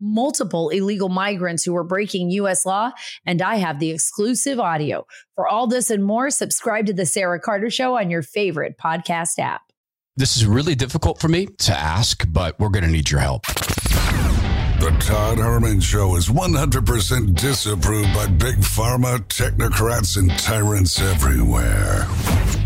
[0.00, 2.64] multiple illegal migrants who were breaking U.S.
[2.64, 2.92] law,
[3.26, 5.06] and I have the exclusive audio.
[5.34, 9.38] For all this and more, subscribe to The Sarah Carter Show on your favorite podcast
[9.38, 9.62] app.
[10.16, 13.46] This is really difficult for me to ask, but we're going to need your help.
[14.80, 22.06] The Todd Herman Show is 100% disapproved by big pharma, technocrats, and tyrants everywhere.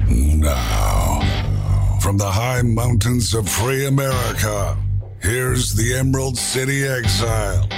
[0.08, 4.76] Now, from the high mountains of free America,
[5.22, 7.68] Here's the Emerald City exile,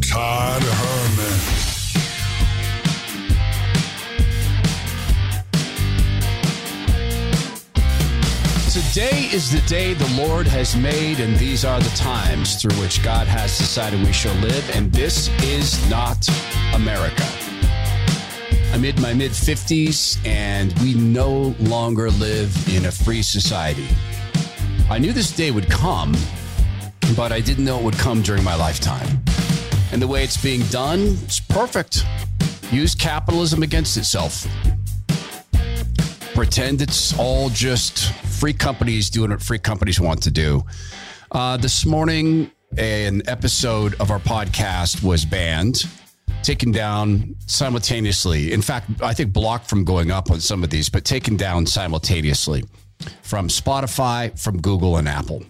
[0.00, 1.38] Todd Herman.
[8.70, 13.02] Today is the day the Lord has made, and these are the times through which
[13.02, 16.28] God has decided we shall live, and this is not
[16.74, 17.26] America.
[18.72, 23.88] I'm in my mid 50s, and we no longer live in a free society.
[24.88, 26.14] I knew this day would come
[27.16, 29.06] but I didn't know it would come during my lifetime.
[29.92, 32.04] And the way it's being done, it's perfect.
[32.70, 34.46] Use capitalism against itself.
[36.34, 40.64] Pretend it's all just free companies doing what free companies want to do.
[41.32, 45.84] Uh, this morning, an episode of our podcast was banned,
[46.42, 48.52] taken down simultaneously.
[48.52, 51.66] In fact, I think blocked from going up on some of these, but taken down
[51.66, 52.64] simultaneously
[53.22, 55.42] from Spotify, from Google, and Apple.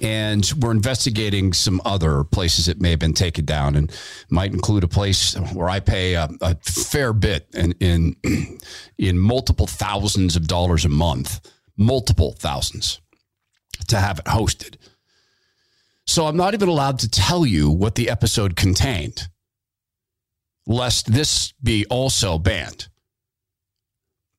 [0.00, 3.92] And we're investigating some other places that may have been taken down and
[4.30, 8.16] might include a place where I pay a, a fair bit in, in,
[8.98, 11.40] in multiple thousands of dollars a month,
[11.76, 13.00] multiple thousands
[13.88, 14.76] to have it hosted.
[16.06, 19.28] So I'm not even allowed to tell you what the episode contained,
[20.66, 22.88] lest this be also banned.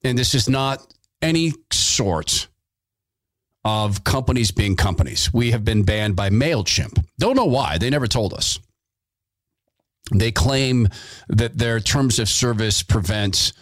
[0.04, 0.86] And this is not
[1.22, 2.48] any sort
[3.66, 5.34] of companies being companies.
[5.34, 7.03] We have been banned by MailChimp.
[7.18, 7.78] Don't know why.
[7.78, 8.59] They never told us.
[10.12, 10.88] They claim
[11.28, 13.53] that their terms of service prevent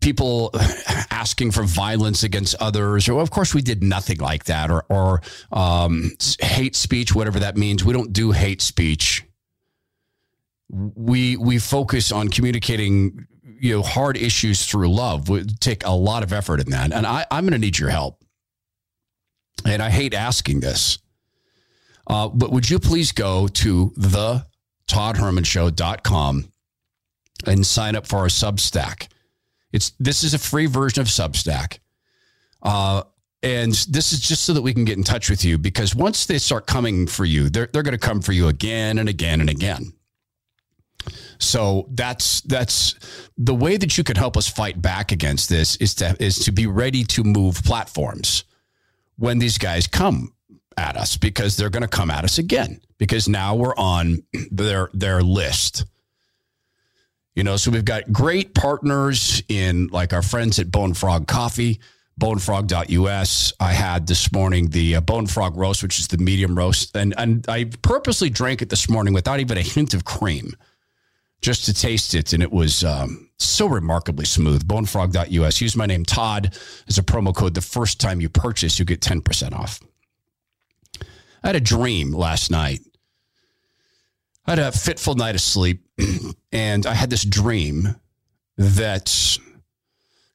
[0.00, 0.50] people
[1.10, 3.08] asking for violence against others.
[3.08, 4.70] Or, of course, we did nothing like that.
[4.70, 7.84] Or, or um, hate speech, whatever that means.
[7.84, 9.24] We don't do hate speech.
[10.70, 13.26] We we focus on communicating
[13.58, 15.30] you know hard issues through love.
[15.30, 17.88] We take a lot of effort in that, and I, I'm going to need your
[17.88, 18.22] help
[19.64, 20.98] and I hate asking this,
[22.06, 24.44] uh, but would you please go to the
[24.88, 26.52] toddhermanshow.com
[27.46, 29.08] and sign up for our Substack?
[29.72, 31.78] It's this is a free version of Substack.
[32.62, 33.02] Uh,
[33.42, 36.26] and this is just so that we can get in touch with you because once
[36.26, 39.40] they start coming for you, they're, they're going to come for you again and again
[39.40, 39.92] and again.
[41.38, 42.96] So that's that's
[43.38, 46.52] the way that you can help us fight back against this is to is to
[46.52, 48.42] be ready to move platforms
[49.18, 50.32] when these guys come
[50.76, 54.88] at us because they're going to come at us again because now we're on their
[54.94, 55.84] their list.
[57.34, 61.78] You know, so we've got great partners in like our friends at Bone Frog Coffee,
[62.20, 63.52] bonefrog.us.
[63.60, 67.14] I had this morning the uh, Bone Frog roast, which is the medium roast, and
[67.16, 70.52] and I purposely drank it this morning without even a hint of cream,
[71.40, 74.66] just to taste it, and it was um, so remarkably smooth.
[74.66, 75.60] Bonefrog.us.
[75.60, 76.56] Use my name Todd
[76.88, 77.54] as a promo code.
[77.54, 79.80] The first time you purchase, you get 10% off.
[81.42, 82.80] I had a dream last night.
[84.46, 85.86] I had a fitful night of sleep,
[86.52, 87.96] and I had this dream
[88.56, 89.38] that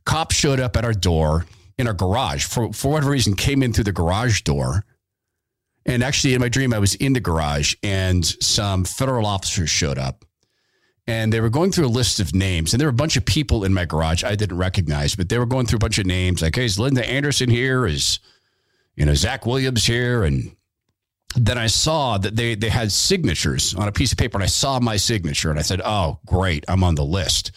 [0.05, 1.45] cops showed up at our door
[1.77, 4.85] in our garage for, for whatever reason, came in through the garage door.
[5.85, 9.97] And actually, in my dream, I was in the garage, and some federal officers showed
[9.97, 10.23] up
[11.05, 13.25] and they were going through a list of names and there were a bunch of
[13.25, 16.05] people in my garage I didn't recognize, but they were going through a bunch of
[16.05, 17.85] names like, hey, is Linda Anderson here?
[17.85, 18.19] Is,
[18.95, 20.23] you know, Zach Williams here?
[20.23, 20.55] And
[21.35, 24.47] then I saw that they, they had signatures on a piece of paper and I
[24.47, 27.51] saw my signature and I said, oh, great, I'm on the list.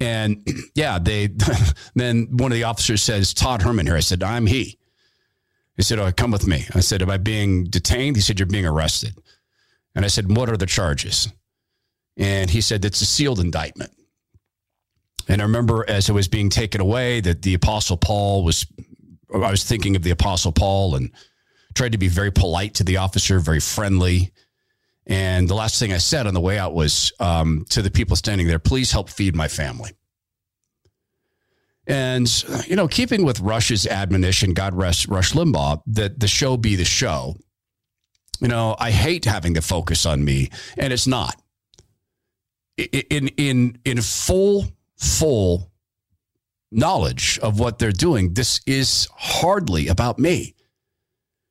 [0.00, 1.28] And yeah, they,
[1.94, 3.96] then one of the officers says, Todd Herman here.
[3.96, 4.78] I said, I'm he.
[5.76, 6.66] He said, oh, come with me.
[6.74, 8.16] I said, am I being detained?
[8.16, 9.16] He said, you're being arrested.
[9.94, 11.32] And I said, what are the charges?
[12.16, 13.92] And he said it's a sealed indictment.
[15.28, 18.66] And I remember as it was being taken away that the Apostle Paul was,
[19.34, 21.10] I was thinking of the Apostle Paul and
[21.74, 24.32] tried to be very polite to the officer, very friendly.
[25.06, 28.16] And the last thing I said on the way out was um, to the people
[28.16, 29.92] standing there, please help feed my family.
[31.86, 32.28] And,
[32.68, 36.84] you know, keeping with Rush's admonition, God rest Rush Limbaugh, that the show be the
[36.84, 37.36] show,
[38.40, 41.41] you know, I hate having the focus on me, and it's not.
[42.76, 44.66] In, in, in full,
[44.96, 45.70] full
[46.70, 50.54] knowledge of what they're doing, this is hardly about me.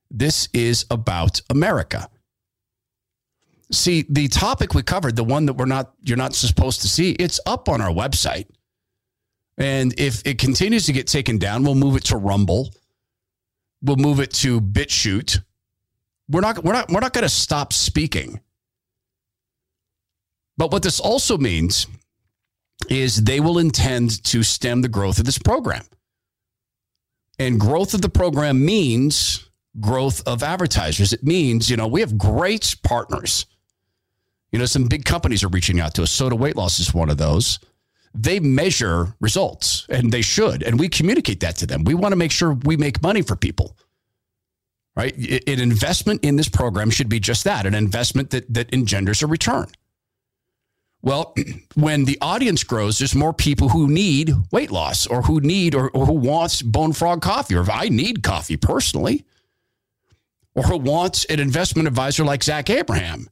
[0.09, 2.09] This is about America.
[3.71, 7.11] See, the topic we covered, the one that we're not you're not supposed to see,
[7.11, 8.47] it's up on our website.
[9.57, 12.73] And if it continues to get taken down, we'll move it to Rumble.
[13.81, 15.41] We'll move it to BitChute.
[16.29, 18.41] We're not we're not we're not going to stop speaking.
[20.57, 21.87] But what this also means
[22.89, 25.83] is they will intend to stem the growth of this program.
[27.39, 29.49] And growth of the program means
[29.79, 31.13] growth of advertisers.
[31.13, 33.45] It means, you know, we have great partners.
[34.51, 36.11] You know, some big companies are reaching out to us.
[36.11, 37.59] Soda Weight Loss is one of those.
[38.13, 40.63] They measure results and they should.
[40.63, 41.85] And we communicate that to them.
[41.85, 43.77] We want to make sure we make money for people.
[44.93, 45.15] Right?
[45.47, 49.27] An investment in this program should be just that an investment that, that engenders a
[49.27, 49.67] return.
[51.01, 51.35] Well,
[51.75, 55.89] when the audience grows, there's more people who need weight loss or who need or,
[55.91, 59.25] or who wants bone frog coffee, or if I need coffee personally,
[60.55, 63.29] or who wants an investment advisor like Zach Abraham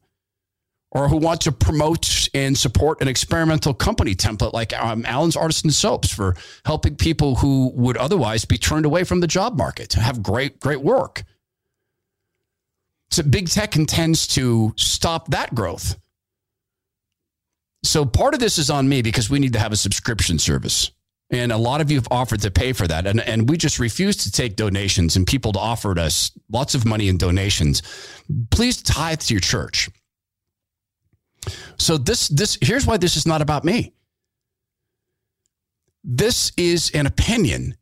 [0.92, 5.70] or who want to promote and support an experimental company template like um, Allen's Artisan
[5.70, 10.00] Soaps for helping people who would otherwise be turned away from the job market to
[10.00, 11.22] have great, great work.
[13.10, 15.96] So big tech intends to stop that growth.
[17.82, 20.90] So part of this is on me because we need to have a subscription service.
[21.32, 23.06] And a lot of you have offered to pay for that.
[23.06, 27.08] And, and we just refuse to take donations and people offered us lots of money
[27.08, 27.82] in donations.
[28.50, 29.88] Please tithe to your church.
[31.78, 33.94] So this this here's why this is not about me.
[36.04, 37.76] This is an opinion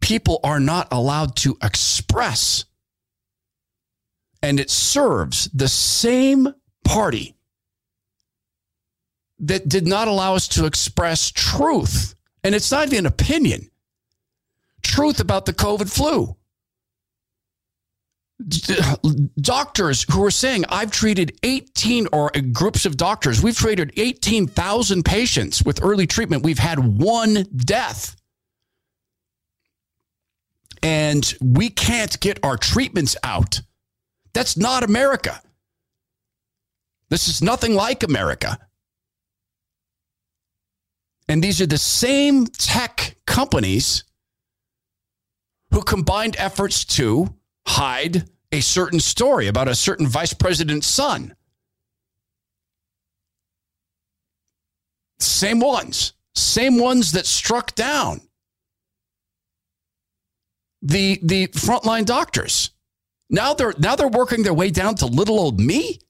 [0.00, 2.64] people are not allowed to express.
[4.42, 6.48] And it serves the same
[6.84, 7.34] party
[9.40, 12.14] that did not allow us to express truth.
[12.44, 13.70] And it's not even an opinion.
[14.82, 16.36] Truth about the COVID flu
[19.40, 25.62] doctors who are saying, I've treated 18 or groups of doctors, we've treated 18,000 patients
[25.64, 26.44] with early treatment.
[26.44, 28.14] We've had one death.
[30.82, 33.60] And we can't get our treatments out.
[34.32, 35.42] That's not America.
[37.08, 38.58] This is nothing like America.
[41.28, 44.04] And these are the same tech companies
[45.70, 47.34] who combined efforts to
[47.66, 51.34] hide a certain story about a certain vice president's son.
[55.18, 58.20] Same ones, same ones that struck down
[60.80, 62.70] the the frontline doctors.
[63.28, 66.00] Now they're now they're working their way down to little old me.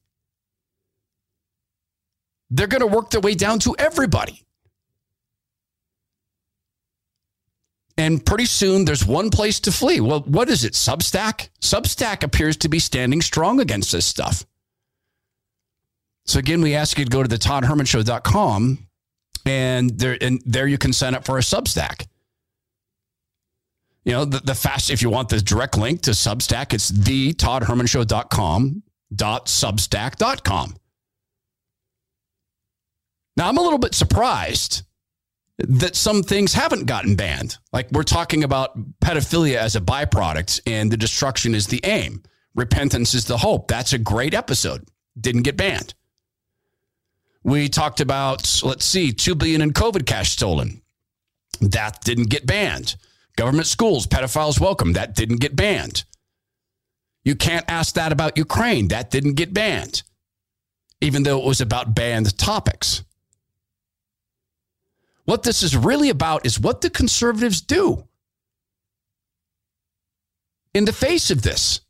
[2.51, 4.43] They're going to work their way down to everybody.
[8.09, 9.99] And pretty soon there's one place to flee.
[9.99, 10.73] Well, what is it?
[10.73, 11.49] Substack?
[11.61, 14.47] Substack appears to be standing strong against this stuff.
[16.25, 18.87] So again, we ask you to go to the toddhermanshow.com
[19.45, 22.07] and there and there you can sign up for a Substack.
[24.05, 27.35] You know, the, the fast if you want the direct link to Substack, it's the
[27.35, 28.81] toddhermanshow.com
[29.13, 30.75] dot substack.com.
[33.37, 34.81] Now I'm a little bit surprised
[35.59, 37.57] that some things haven't gotten banned.
[37.73, 42.23] Like we're talking about pedophilia as a byproduct and the destruction is the aim.
[42.55, 43.67] Repentance is the hope.
[43.67, 44.87] That's a great episode.
[45.19, 45.93] Didn't get banned.
[47.43, 50.81] We talked about, let's see, 2 billion in COVID cash stolen.
[51.61, 52.95] That didn't get banned.
[53.35, 54.93] Government schools, pedophiles welcome.
[54.93, 56.03] That didn't get banned.
[57.23, 58.89] You can't ask that about Ukraine.
[58.89, 60.03] That didn't get banned,
[61.01, 63.03] even though it was about banned topics.
[65.29, 68.03] What this is really about is what the conservatives do
[70.73, 71.81] in the face of this.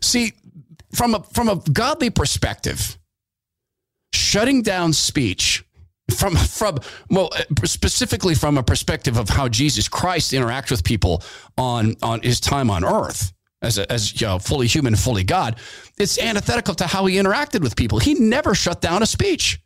[0.00, 0.32] See,
[0.94, 2.96] from a, from a godly perspective,
[4.14, 5.66] shutting down speech
[6.16, 6.78] from from
[7.10, 7.28] well
[7.64, 11.22] specifically from a perspective of how Jesus Christ interacts with people
[11.58, 15.58] on on his time on earth as a, as you know, fully human, fully God,
[15.98, 17.98] it's antithetical to how he interacted with people.
[17.98, 19.60] He never shut down a speech.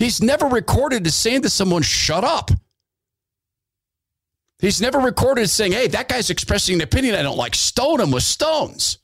[0.00, 2.50] He's never recorded as saying to someone, shut up.
[4.58, 7.54] He's never recorded as saying, hey, that guy's expressing an opinion I don't like.
[7.54, 8.96] Stone him with stones.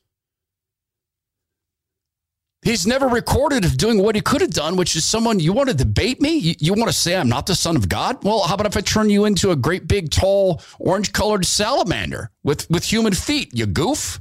[2.62, 5.68] He's never recorded of doing what he could have done, which is someone you want
[5.68, 6.38] to debate me.
[6.38, 8.24] You, you, want to say I'm not the son of God?
[8.24, 12.30] Well, how about if I turn you into a great big tall orange colored salamander
[12.42, 13.50] with, with human feet?
[13.52, 14.18] You goof.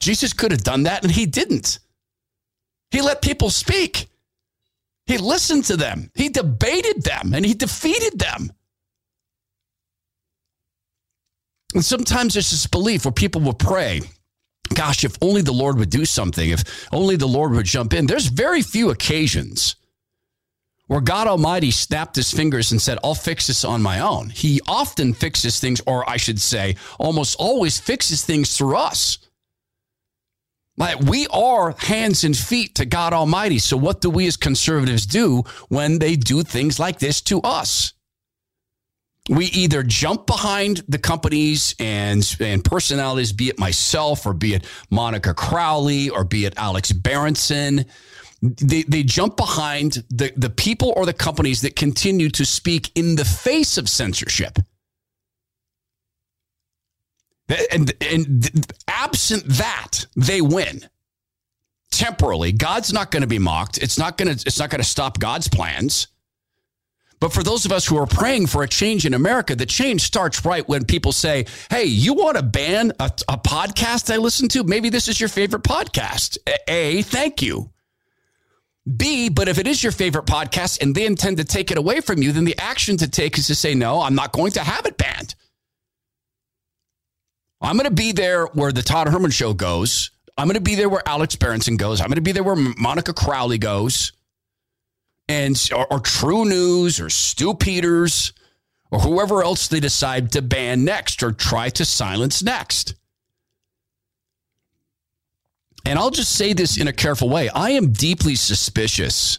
[0.00, 1.80] Jesus could have done that and he didn't.
[2.90, 4.08] He let people speak.
[5.06, 6.10] He listened to them.
[6.14, 8.52] He debated them and he defeated them.
[11.74, 14.02] And sometimes there's this belief where people will pray
[14.74, 18.06] gosh, if only the Lord would do something, if only the Lord would jump in.
[18.06, 19.76] There's very few occasions
[20.86, 24.30] where God Almighty snapped his fingers and said, I'll fix this on my own.
[24.30, 29.18] He often fixes things, or I should say, almost always fixes things through us.
[30.76, 33.58] Like we are hands and feet to God Almighty.
[33.58, 37.92] So, what do we as conservatives do when they do things like this to us?
[39.30, 44.66] we either jump behind the companies and, and personalities, be it myself or be it
[44.90, 47.84] Monica Crowley or be it Alex Berenson.
[48.42, 53.14] They, they jump behind the, the people or the companies that continue to speak in
[53.16, 54.58] the face of censorship.
[57.72, 60.88] And, and absent that, they win
[61.90, 62.52] temporarily.
[62.52, 63.78] God's not going to be mocked.
[63.78, 66.08] It's not going to, it's not going to stop God's plans.
[67.20, 70.00] But for those of us who are praying for a change in America, the change
[70.00, 74.48] starts right when people say, Hey, you want to ban a, a podcast I listen
[74.48, 74.64] to?
[74.64, 76.38] Maybe this is your favorite podcast.
[76.66, 77.70] A, thank you.
[78.96, 82.00] B, but if it is your favorite podcast and they intend to take it away
[82.00, 84.60] from you, then the action to take is to say, No, I'm not going to
[84.60, 85.29] have it banned.
[87.60, 90.10] I'm going to be there where the Todd Herman show goes.
[90.36, 92.00] I'm going to be there where Alex Berenson goes.
[92.00, 94.12] I'm going to be there where Monica Crowley goes
[95.28, 98.32] and or, or TruNews or Stu Peters
[98.90, 102.94] or whoever else they decide to ban next or try to silence next.
[105.86, 107.48] And I'll just say this in a careful way.
[107.50, 109.38] I am deeply suspicious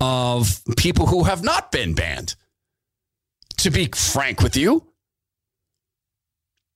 [0.00, 2.34] of people who have not been banned.
[3.58, 4.91] To be frank with you,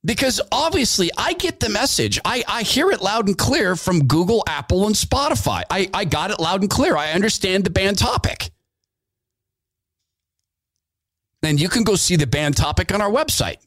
[0.06, 2.18] because obviously I get the message.
[2.24, 5.64] I, I hear it loud and clear from Google, Apple, and Spotify.
[5.68, 6.96] I, I got it loud and clear.
[6.96, 8.50] I understand the banned topic.
[11.42, 13.58] And you can go see the banned topic on our website.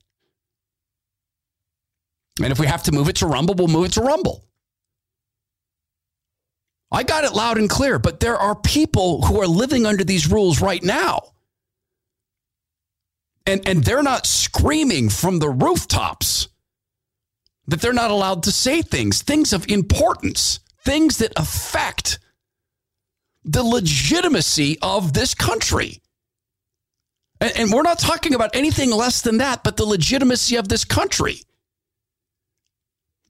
[2.42, 4.46] And if we have to move it to Rumble, we'll move it to Rumble.
[6.90, 10.32] I got it loud and clear, but there are people who are living under these
[10.32, 11.34] rules right now
[13.50, 16.50] and, and they're not screaming from the rooftops
[17.68, 22.20] that they're not allowed to say things, things of importance, things that affect
[23.44, 26.02] the legitimacy of this country.
[27.42, 30.86] And, and we're not talking about anything less than that, but the legitimacy of this
[30.86, 31.42] country.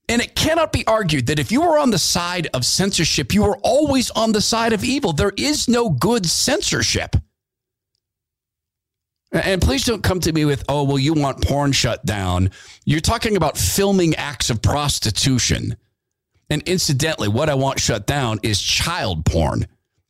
[0.09, 3.45] And it cannot be argued that if you are on the side of censorship, you
[3.45, 5.13] are always on the side of evil.
[5.13, 7.15] There is no good censorship.
[9.31, 12.49] And please don't come to me with, oh, well, you want porn shut down.
[12.85, 15.77] You're talking about filming acts of prostitution.
[16.49, 19.67] And incidentally, what I want shut down is child porn.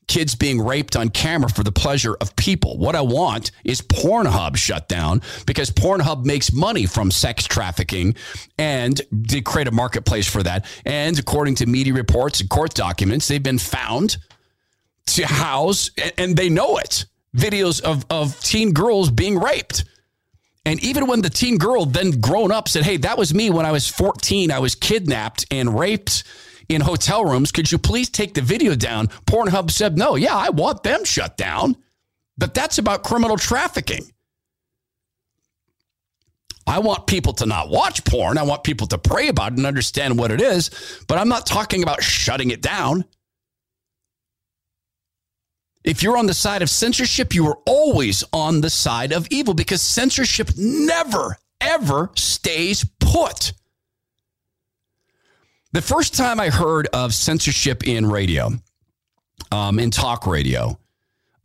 [0.08, 2.78] Kids being raped on camera for the pleasure of people.
[2.78, 8.16] What I want is Pornhub shut down because Pornhub makes money from sex trafficking
[8.58, 10.66] and they create a marketplace for that.
[10.86, 14.18] And according to media reports and court documents, they've been found
[15.08, 17.06] to house, and they know it
[17.36, 19.86] videos of, of teen girls being raped.
[20.66, 23.66] And even when the teen girl then grown up said, Hey, that was me when
[23.66, 26.24] I was 14, I was kidnapped and raped
[26.68, 27.52] in hotel rooms.
[27.52, 29.08] Could you please take the video down?
[29.26, 31.76] Pornhub said, No, yeah, I want them shut down.
[32.38, 34.12] But that's about criminal trafficking.
[36.66, 38.38] I want people to not watch porn.
[38.38, 40.70] I want people to pray about it and understand what it is.
[41.08, 43.06] But I'm not talking about shutting it down.
[45.84, 49.54] If you're on the side of censorship, you are always on the side of evil
[49.54, 53.54] because censorship never, ever stays put.
[55.72, 58.52] The first time I heard of censorship in radio,
[59.52, 60.78] um, in talk radio,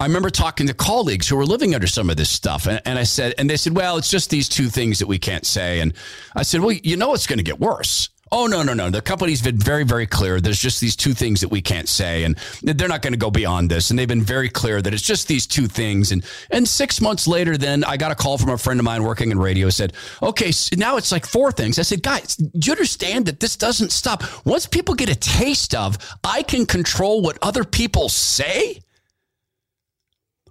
[0.00, 2.66] I remember talking to colleagues who were living under some of this stuff.
[2.66, 5.18] And, and I said, and they said, well, it's just these two things that we
[5.18, 5.80] can't say.
[5.80, 5.94] And
[6.34, 8.08] I said, well, you know, it's going to get worse.
[8.32, 8.90] Oh, no, no, no.
[8.90, 10.40] The company's been very, very clear.
[10.40, 13.30] There's just these two things that we can't say, and they're not going to go
[13.30, 13.90] beyond this.
[13.90, 16.10] And they've been very clear that it's just these two things.
[16.10, 19.04] And and six months later, then I got a call from a friend of mine
[19.04, 19.68] working in radio.
[19.70, 21.78] Said, okay, so now it's like four things.
[21.78, 24.22] I said, guys, do you understand that this doesn't stop?
[24.44, 28.83] Once people get a taste of, I can control what other people say.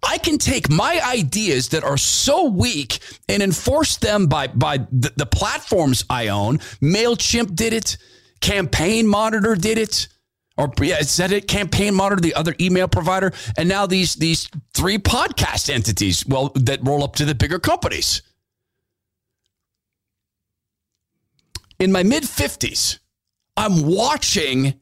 [0.03, 5.13] I can take my ideas that are so weak and enforce them by, by the,
[5.15, 6.57] the platforms I own.
[6.81, 7.97] MailChimp did it,
[8.41, 10.09] Campaign Monitor did it,
[10.57, 14.47] or yeah, it said it campaign monitor, the other email provider, and now these these
[14.73, 18.21] three podcast entities, well, that roll up to the bigger companies.
[21.79, 22.99] In my mid 50s,
[23.57, 24.75] I'm watching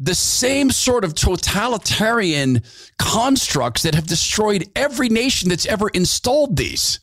[0.00, 2.62] the same sort of totalitarian
[2.98, 7.00] constructs that have destroyed every nation that's ever installed these.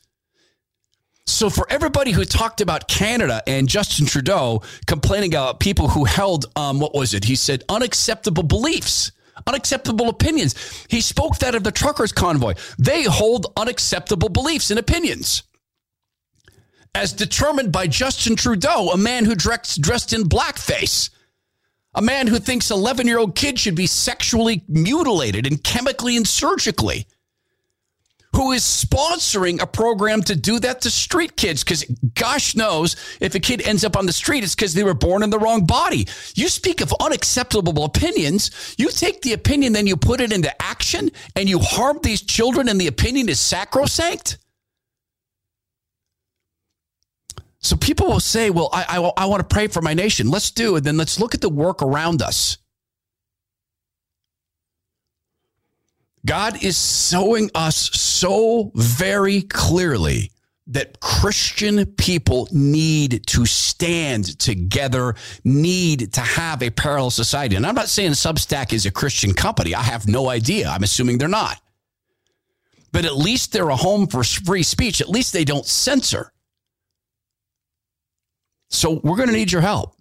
[1.28, 6.46] So, for everybody who talked about Canada and Justin Trudeau complaining about people who held,
[6.56, 7.26] um, what was it?
[7.26, 9.12] He said unacceptable beliefs,
[9.46, 10.56] unacceptable opinions.
[10.90, 12.54] He spoke that of the truckers' convoy.
[12.80, 15.44] They hold unacceptable beliefs and opinions.
[16.96, 21.10] As determined by Justin Trudeau, a man who dressed, dressed in blackface,
[21.98, 26.28] a man who thinks 11 year old kids should be sexually mutilated and chemically and
[26.28, 27.08] surgically
[28.36, 31.64] who is sponsoring a program to do that to street kids.
[31.64, 34.94] Because gosh knows if a kid ends up on the street it's because they were
[34.94, 36.08] born in the wrong body.
[36.36, 38.76] You speak of unacceptable opinions.
[38.78, 42.70] You take the opinion then you put it into action and you harm these children
[42.70, 44.38] and the opinion is sacrosanct
[47.60, 50.52] so people will say well i, I, I want to pray for my nation let's
[50.52, 52.58] do it then let's look at the work around us
[56.28, 60.32] God is showing us so very clearly
[60.68, 67.56] that Christian people need to stand together, need to have a parallel society.
[67.56, 69.74] And I'm not saying Substack is a Christian company.
[69.74, 70.68] I have no idea.
[70.68, 71.62] I'm assuming they're not.
[72.92, 75.00] But at least they're a home for free speech.
[75.00, 76.34] At least they don't censor.
[78.70, 79.98] So we're going to need your help.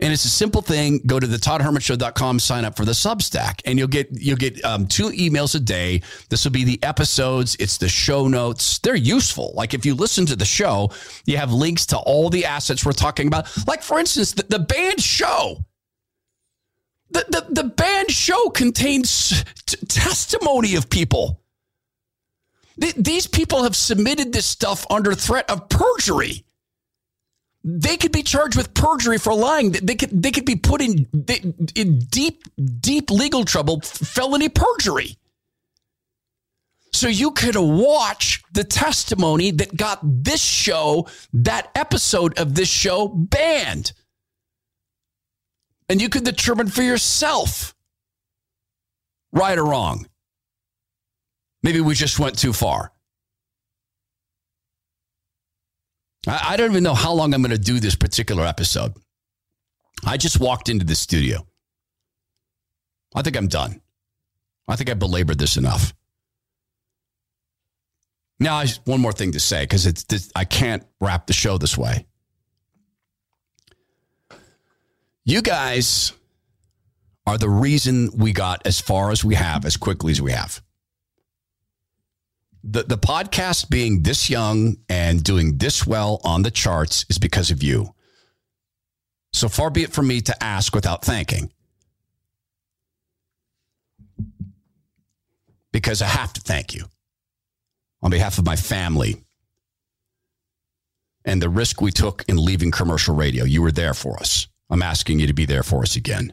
[0.00, 1.00] And it's a simple thing.
[1.06, 4.86] Go to the toddhermanshow.com, sign up for the Substack, and you'll get you'll get um,
[4.86, 6.02] two emails a day.
[6.28, 7.56] This will be the episodes.
[7.58, 8.78] It's the show notes.
[8.78, 9.52] They're useful.
[9.56, 10.90] Like if you listen to the show,
[11.26, 13.48] you have links to all the assets we're talking about.
[13.66, 15.64] Like for instance, the, the banned show.
[17.10, 21.40] The, the, the banned show contains t- testimony of people.
[22.78, 26.44] Th- these people have submitted this stuff under threat of perjury
[27.64, 29.72] they could be charged with perjury for lying.
[29.72, 31.06] They could they could be put in
[31.74, 32.42] in deep
[32.80, 35.16] deep legal trouble, felony perjury.
[36.92, 43.08] So you could watch the testimony that got this show, that episode of this show
[43.08, 43.92] banned.
[45.88, 47.74] And you could determine for yourself
[49.32, 50.08] right or wrong.
[51.62, 52.92] Maybe we just went too far.
[56.26, 58.92] I, don't even know how long I'm going to do this particular episode.
[60.04, 61.46] I just walked into the studio.
[63.14, 63.80] I think I'm done.
[64.66, 65.94] I think I belabored this enough.
[68.40, 71.76] Now, one more thing to say because it's this, I can't wrap the show this
[71.76, 72.06] way.
[75.24, 76.12] You guys
[77.26, 80.62] are the reason we got as far as we have, as quickly as we have
[82.64, 87.50] the, the podcast being this young and doing this well on the charts is because
[87.50, 87.94] of you.
[89.32, 91.52] So far be it from me to ask without thanking.
[95.72, 96.86] Because I have to thank you
[98.02, 99.22] on behalf of my family
[101.24, 103.44] and the risk we took in leaving commercial radio.
[103.44, 104.48] You were there for us.
[104.70, 106.32] I'm asking you to be there for us again.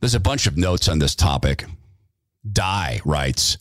[0.00, 1.64] There's a bunch of notes on this topic.
[2.50, 3.58] Di writes,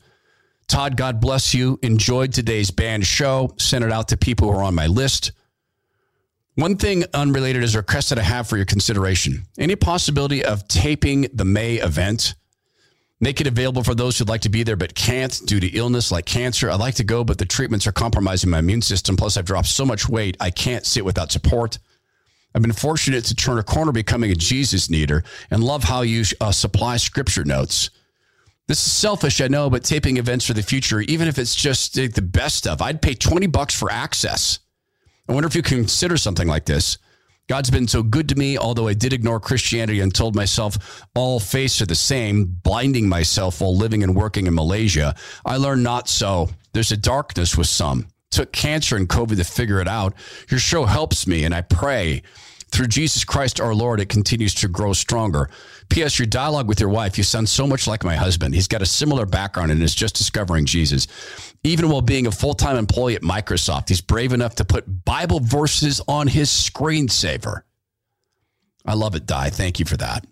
[0.72, 1.78] Todd, God bless you.
[1.82, 3.54] Enjoyed today's banned show.
[3.58, 5.34] Sent it out to people who are on my list.
[6.56, 9.44] One thing unrelated is a request that I have for your consideration.
[9.60, 12.36] Any possibility of taping the May event?
[13.20, 16.10] Make it available for those who'd like to be there but can't due to illness
[16.10, 16.70] like cancer.
[16.70, 19.18] I'd like to go, but the treatments are compromising my immune system.
[19.18, 21.80] Plus, I've dropped so much weight, I can't sit without support.
[22.56, 26.24] I've been fortunate to turn a corner becoming a Jesus needer and love how you
[26.40, 27.90] uh, supply scripture notes.
[28.68, 31.96] This is selfish, I know, but taping events for the future, even if it's just
[31.96, 34.60] the best stuff, I'd pay 20 bucks for access.
[35.28, 36.98] I wonder if you consider something like this.
[37.48, 41.40] God's been so good to me, although I did ignore Christianity and told myself all
[41.40, 45.16] faiths are the same, blinding myself while living and working in Malaysia.
[45.46, 46.50] I learned not so.
[46.72, 48.08] There's a darkness with some.
[48.30, 50.14] Took cancer and COVID to figure it out.
[50.50, 52.22] Your show helps me, and I pray
[52.72, 55.50] through Jesus Christ our Lord, it continues to grow stronger.
[55.92, 56.18] P.S.
[56.18, 58.56] Your dialogue with your wife, you sound so much like my husband.
[58.56, 61.06] He's got a similar background and is just discovering Jesus.
[61.64, 65.42] Even while being a full time employee at Microsoft, he's brave enough to put Bible
[65.42, 67.64] verses on his screensaver.
[68.86, 69.50] I love it, Di.
[69.50, 70.26] Thank you for that.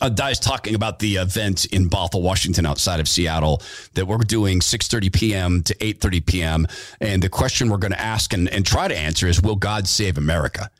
[0.00, 3.62] Uh, Di's talking about the event in Bothell, Washington, outside of Seattle,
[3.94, 5.62] that we're doing 6:30 p.m.
[5.62, 6.66] to 8:30 p.m.
[7.00, 9.86] And the question we're going to ask and, and try to answer is, will God
[9.86, 10.70] save America?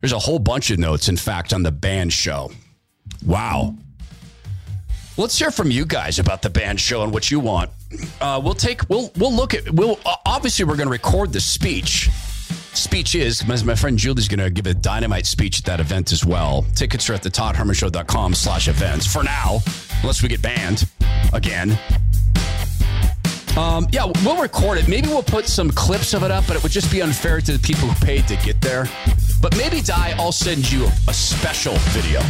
[0.00, 2.52] There's a whole bunch of notes, in fact, on the banned show.
[3.26, 3.74] Wow.
[5.16, 7.70] Let's hear from you guys about the banned show and what you want.
[8.20, 11.40] Uh, we'll take we'll we'll look at we'll uh, obviously we're going to record the
[11.40, 12.08] speech.
[12.72, 16.10] Speech is my, my friend Julie's going to give a dynamite speech at that event
[16.10, 16.64] as well.
[16.74, 19.58] Tickets are at the toddhermanshow.com slash events for now,
[20.00, 20.88] unless we get banned
[21.34, 21.78] again.
[23.58, 24.88] Um, yeah, we'll record it.
[24.88, 27.52] Maybe we'll put some clips of it up, but it would just be unfair to
[27.52, 28.86] the people who paid to get there.
[29.42, 32.22] But maybe, Di, I'll send you a special video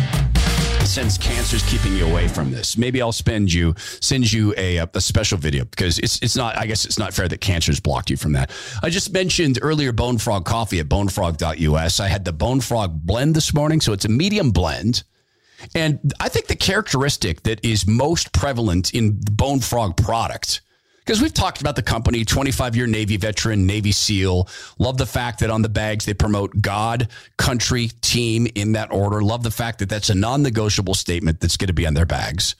[0.84, 2.76] since cancer's keeping you away from this.
[2.76, 6.66] Maybe I'll spend you send you a, a special video because it's it's not I
[6.66, 8.50] guess it's not fair that cancer's blocked you from that.
[8.82, 12.00] I just mentioned earlier Bone Frog coffee at bonefrog.us.
[12.00, 15.04] I had the Bone Frog blend this morning, so it's a medium blend.
[15.74, 20.60] And I think the characteristic that is most prevalent in Bone Frog product
[21.04, 24.48] because we've talked about the company, 25 year Navy veteran, Navy SEAL.
[24.78, 29.22] Love the fact that on the bags they promote God, country, team in that order.
[29.22, 32.06] Love the fact that that's a non negotiable statement that's going to be on their
[32.06, 32.54] bags.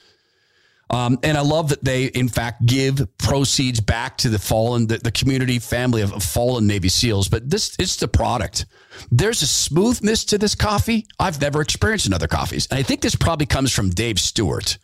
[0.91, 4.99] Um, and I love that they, in fact, give proceeds back to the fallen, the,
[4.99, 7.29] the community family of, of fallen Navy SEALs.
[7.29, 8.67] But this is the product.
[9.11, 12.67] There's a smoothness to this coffee I've never experienced in other coffees.
[12.71, 14.77] And I think this probably comes from Dave Stewart.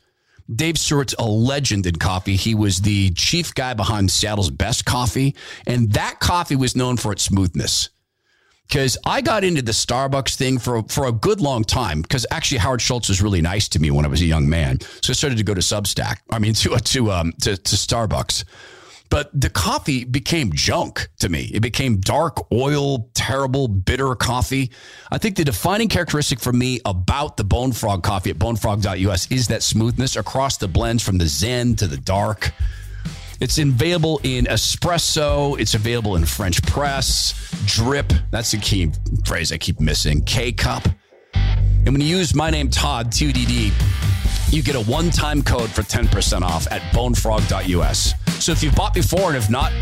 [0.54, 2.37] Dave Stewart's a legend in coffee.
[2.37, 5.34] He was the chief guy behind Seattle's best coffee,
[5.66, 7.90] and that coffee was known for its smoothness.
[8.66, 12.02] Because I got into the Starbucks thing for for a good long time.
[12.02, 14.80] Because actually, Howard Schultz was really nice to me when I was a young man,
[14.80, 16.18] so I started to go to Substack.
[16.30, 18.44] I mean, to to um to, to Starbucks.
[19.11, 21.51] But the coffee became junk to me.
[21.55, 24.71] It became dark, oil, terrible, bitter coffee.
[25.11, 29.49] I think the defining characteristic for me about the Bone Frog coffee at bonefrog.us is
[29.49, 32.53] that smoothness across the blends from the Zen to the dark.
[33.40, 35.59] It's available in espresso.
[35.59, 37.35] It's available in French press,
[37.66, 38.12] drip.
[38.31, 38.90] That's the key
[39.25, 40.23] phrase I keep missing.
[40.23, 40.87] K cup.
[41.35, 43.73] And when you use my name, Todd, TUDD,
[44.53, 48.14] you get a one time code for 10% off at bonefrog.us.
[48.40, 49.72] So if you've bought before and if not,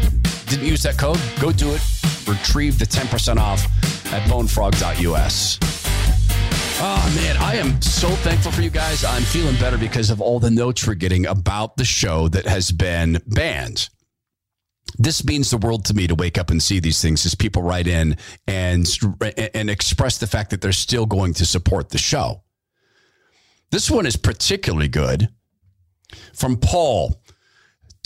[0.47, 1.83] didn't use that code, go do it.
[2.27, 3.65] Retrieve the 10% off
[4.13, 5.59] at bonefrog.us.
[6.79, 9.05] Oh man, I am so thankful for you guys.
[9.05, 12.71] I'm feeling better because of all the notes we're getting about the show that has
[12.71, 13.89] been banned.
[14.99, 17.63] This means the world to me to wake up and see these things as people
[17.63, 18.17] write in
[18.47, 18.87] and
[19.55, 22.43] and express the fact that they're still going to support the show.
[23.71, 25.29] This one is particularly good
[26.35, 27.21] from Paul.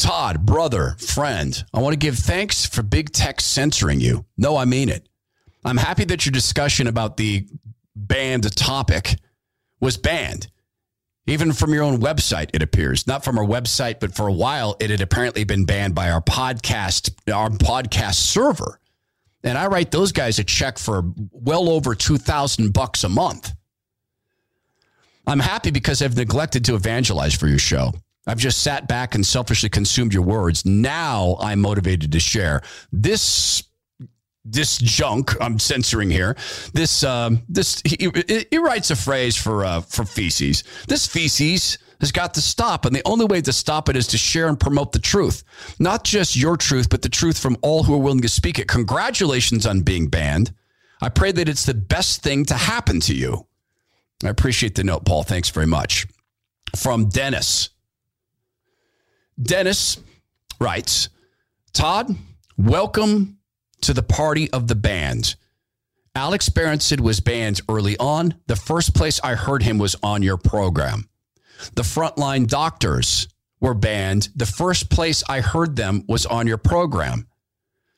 [0.00, 4.24] Todd, brother, friend, I want to give thanks for big tech censoring you.
[4.38, 5.06] No, I mean it.
[5.62, 7.46] I'm happy that your discussion about the
[7.94, 9.16] banned topic
[9.78, 10.48] was banned.
[11.26, 13.06] Even from your own website, it appears.
[13.06, 16.22] Not from our website, but for a while, it had apparently been banned by our
[16.22, 18.80] podcast, our podcast server.
[19.44, 23.52] And I write those guys a check for well over 2000 bucks a month.
[25.26, 27.92] I'm happy because I've neglected to evangelize for your show.
[28.30, 30.64] I've just sat back and selfishly consumed your words.
[30.64, 32.62] Now I'm motivated to share
[32.92, 33.64] this
[34.44, 36.36] this junk I'm censoring here.
[36.72, 38.08] This um, this he,
[38.48, 40.62] he, writes a phrase for uh, for feces.
[40.86, 44.16] This feces has got to stop, and the only way to stop it is to
[44.16, 45.42] share and promote the truth,
[45.80, 48.68] not just your truth, but the truth from all who are willing to speak it.
[48.68, 50.54] Congratulations on being banned.
[51.02, 53.48] I pray that it's the best thing to happen to you.
[54.22, 55.24] I appreciate the note, Paul.
[55.24, 56.06] Thanks very much.
[56.76, 57.70] From Dennis.
[59.40, 59.96] Dennis
[60.60, 61.08] writes
[61.72, 62.14] Todd,
[62.58, 63.38] welcome
[63.80, 65.34] to the party of the banned.
[66.14, 68.34] Alex Berenson was banned early on.
[68.48, 71.08] The first place I heard him was on your program.
[71.74, 73.28] The frontline doctors
[73.60, 74.28] were banned.
[74.36, 77.26] The first place I heard them was on your program.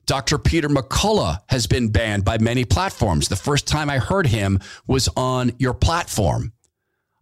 [0.06, 0.38] Dr.
[0.38, 3.28] Peter McCullough has been banned by many platforms.
[3.28, 6.52] The first time I heard him was on your platform.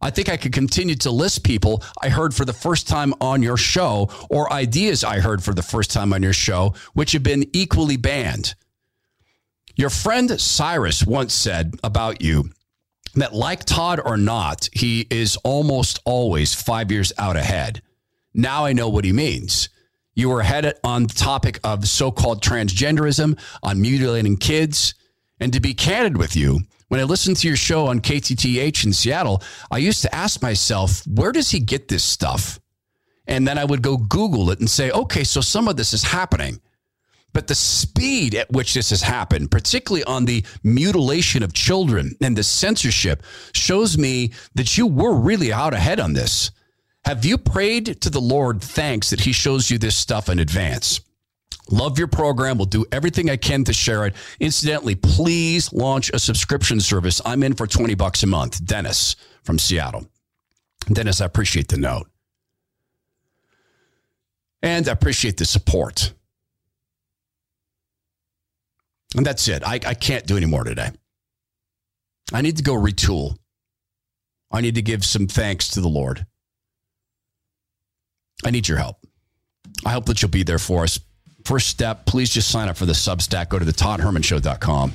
[0.01, 3.43] I think I could continue to list people I heard for the first time on
[3.43, 7.23] your show or ideas I heard for the first time on your show, which have
[7.23, 8.55] been equally banned.
[9.77, 12.51] Your friend Cyrus once said about you
[13.15, 17.83] that, like Todd or not, he is almost always five years out ahead.
[18.33, 19.69] Now I know what he means.
[20.15, 24.95] You were ahead on the topic of so called transgenderism, on mutilating kids.
[25.41, 28.92] And to be candid with you, when I listened to your show on KTTH in
[28.92, 32.59] Seattle, I used to ask myself, where does he get this stuff?
[33.29, 36.03] And then I would go Google it and say, okay, so some of this is
[36.03, 36.61] happening.
[37.33, 42.37] But the speed at which this has happened, particularly on the mutilation of children and
[42.37, 43.22] the censorship,
[43.55, 46.50] shows me that you were really out ahead on this.
[47.05, 51.00] Have you prayed to the Lord thanks that He shows you this stuff in advance?
[51.70, 52.59] Love your program.
[52.59, 54.14] We'll do everything I can to share it.
[54.40, 57.20] Incidentally, please launch a subscription service.
[57.24, 58.64] I'm in for 20 bucks a month.
[58.64, 60.06] Dennis from Seattle.
[60.92, 62.09] Dennis, I appreciate the note.
[64.62, 66.12] And I appreciate the support.
[69.16, 69.62] And that's it.
[69.64, 70.90] I, I can't do any more today.
[72.33, 73.37] I need to go retool.
[74.52, 76.26] I need to give some thanks to the Lord.
[78.44, 78.96] I need your help.
[79.85, 80.98] I hope that you'll be there for us.
[81.51, 83.49] First step, please just sign up for the Substack.
[83.49, 84.93] Go to the toddhermanshow.com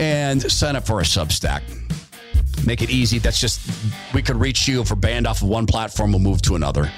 [0.00, 1.60] and sign up for our Substack.
[2.64, 3.18] Make it easy.
[3.18, 3.60] That's just,
[4.14, 6.90] we could reach you if we're banned off of one platform, we'll move to another.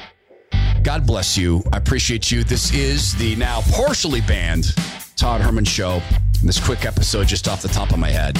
[0.84, 1.64] God bless you.
[1.72, 2.44] I appreciate you.
[2.44, 4.72] This is the now partially banned
[5.16, 6.00] Todd Herman Show.
[6.44, 8.38] This quick episode, just off the top of my head.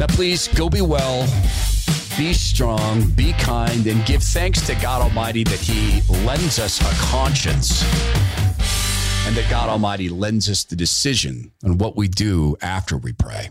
[0.00, 1.28] Now, please go be well,
[2.16, 7.02] be strong, be kind, and give thanks to God Almighty that He lends us a
[7.06, 7.82] conscience
[9.26, 13.50] and that God Almighty lends us the decision on what we do after we pray.